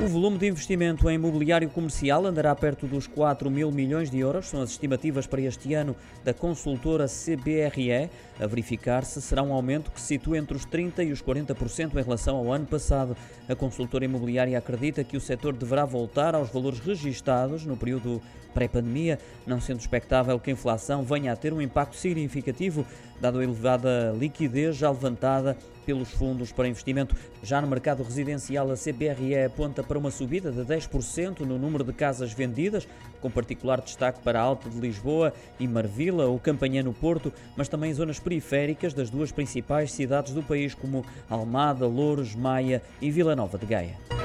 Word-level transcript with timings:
O 0.00 0.06
volume 0.06 0.38
de 0.38 0.46
investimento 0.46 1.10
em 1.10 1.14
imobiliário 1.14 1.68
comercial 1.68 2.24
andará 2.24 2.54
perto 2.54 2.86
dos 2.86 3.08
4 3.08 3.50
mil 3.50 3.72
milhões 3.72 4.08
de 4.08 4.20
euros, 4.20 4.46
são 4.46 4.62
as 4.62 4.70
estimativas 4.70 5.26
para 5.26 5.40
este 5.40 5.74
ano 5.74 5.96
da 6.22 6.32
consultora 6.32 7.06
CBRE. 7.06 8.08
A 8.38 8.46
verificar-se 8.46 9.20
será 9.20 9.42
um 9.42 9.52
aumento 9.52 9.90
que 9.90 10.00
se 10.00 10.06
situa 10.06 10.38
entre 10.38 10.56
os 10.56 10.64
30% 10.64 11.04
e 11.04 11.10
os 11.10 11.20
40% 11.20 11.96
em 11.96 12.02
relação 12.04 12.36
ao 12.36 12.52
ano 12.52 12.64
passado. 12.64 13.16
A 13.48 13.56
consultora 13.56 14.04
imobiliária 14.04 14.56
acredita 14.56 15.02
que 15.02 15.16
o 15.16 15.20
setor 15.20 15.52
deverá 15.52 15.84
voltar 15.84 16.32
aos 16.32 16.48
valores 16.48 16.78
registados 16.78 17.66
no 17.66 17.76
período 17.76 18.22
pré-pandemia, 18.54 19.18
não 19.44 19.60
sendo 19.60 19.80
expectável 19.80 20.38
que 20.38 20.50
a 20.50 20.52
inflação 20.52 21.02
venha 21.02 21.32
a 21.32 21.36
ter 21.36 21.52
um 21.52 21.60
impacto 21.60 21.96
significativo, 21.96 22.86
dado 23.20 23.40
a 23.40 23.44
elevada 23.44 24.14
liquidez 24.16 24.76
já 24.76 24.90
levantada 24.90 25.56
pelos 25.88 26.10
fundos 26.10 26.52
para 26.52 26.68
investimento. 26.68 27.16
Já 27.42 27.62
no 27.62 27.66
mercado 27.66 28.02
residencial, 28.02 28.70
a 28.70 28.74
CBRE 28.74 29.44
aponta 29.46 29.82
para 29.82 29.98
uma 29.98 30.10
subida 30.10 30.52
de 30.52 30.60
10% 30.60 31.40
no 31.40 31.58
número 31.58 31.82
de 31.82 31.94
casas 31.94 32.30
vendidas, 32.30 32.86
com 33.22 33.30
particular 33.30 33.80
destaque 33.80 34.20
para 34.20 34.38
a 34.38 34.42
Alta 34.42 34.68
de 34.68 34.78
Lisboa 34.78 35.32
e 35.58 35.66
Marvila 35.66 36.26
ou 36.26 36.38
Campanhã 36.38 36.82
no 36.82 36.92
Porto, 36.92 37.32
mas 37.56 37.70
também 37.70 37.94
zonas 37.94 38.20
periféricas 38.20 38.92
das 38.92 39.08
duas 39.08 39.32
principais 39.32 39.90
cidades 39.90 40.34
do 40.34 40.42
país, 40.42 40.74
como 40.74 41.06
Almada, 41.26 41.86
Louros, 41.86 42.34
Maia 42.34 42.82
e 43.00 43.10
Vila 43.10 43.34
Nova 43.34 43.56
de 43.56 43.64
Gaia. 43.64 44.17